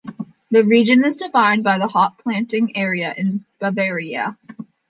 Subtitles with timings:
[0.49, 4.35] The region is defined by the hop-planting area in Bavaria.